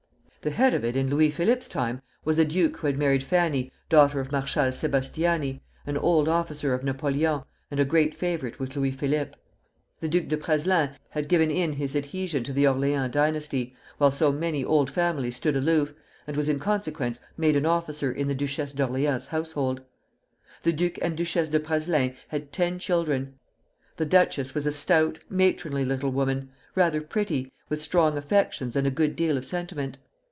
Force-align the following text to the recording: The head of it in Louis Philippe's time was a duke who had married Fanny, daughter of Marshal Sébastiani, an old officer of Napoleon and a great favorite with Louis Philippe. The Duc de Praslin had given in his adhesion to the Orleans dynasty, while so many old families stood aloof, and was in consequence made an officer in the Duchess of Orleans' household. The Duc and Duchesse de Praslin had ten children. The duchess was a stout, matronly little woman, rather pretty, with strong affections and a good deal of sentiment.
The 0.43 0.49
head 0.49 0.73
of 0.73 0.83
it 0.83 0.95
in 0.95 1.07
Louis 1.07 1.29
Philippe's 1.29 1.67
time 1.67 2.01
was 2.25 2.39
a 2.39 2.45
duke 2.45 2.77
who 2.77 2.87
had 2.87 2.97
married 2.97 3.21
Fanny, 3.21 3.71
daughter 3.89 4.19
of 4.19 4.31
Marshal 4.31 4.69
Sébastiani, 4.71 5.59
an 5.85 5.97
old 5.99 6.27
officer 6.27 6.73
of 6.73 6.83
Napoleon 6.83 7.43
and 7.69 7.79
a 7.79 7.85
great 7.85 8.15
favorite 8.15 8.57
with 8.59 8.75
Louis 8.75 8.89
Philippe. 8.89 9.37
The 9.99 10.07
Duc 10.09 10.29
de 10.29 10.37
Praslin 10.37 10.93
had 11.11 11.27
given 11.29 11.51
in 11.51 11.73
his 11.73 11.95
adhesion 11.95 12.43
to 12.45 12.53
the 12.53 12.65
Orleans 12.65 13.13
dynasty, 13.13 13.75
while 13.99 14.09
so 14.09 14.31
many 14.31 14.65
old 14.65 14.89
families 14.89 15.35
stood 15.35 15.55
aloof, 15.55 15.93
and 16.25 16.35
was 16.35 16.49
in 16.49 16.57
consequence 16.57 17.19
made 17.37 17.55
an 17.55 17.67
officer 17.67 18.11
in 18.11 18.27
the 18.27 18.33
Duchess 18.33 18.73
of 18.73 18.79
Orleans' 18.81 19.27
household. 19.27 19.81
The 20.63 20.73
Duc 20.73 20.93
and 21.03 21.15
Duchesse 21.15 21.49
de 21.49 21.59
Praslin 21.59 22.15
had 22.29 22.51
ten 22.51 22.79
children. 22.79 23.35
The 23.97 24.05
duchess 24.07 24.55
was 24.55 24.65
a 24.65 24.71
stout, 24.71 25.19
matronly 25.29 25.85
little 25.85 26.09
woman, 26.09 26.49
rather 26.73 26.99
pretty, 27.01 27.51
with 27.69 27.79
strong 27.79 28.17
affections 28.17 28.75
and 28.75 28.87
a 28.87 28.89
good 28.89 29.15
deal 29.15 29.37
of 29.37 29.45
sentiment. 29.45 29.99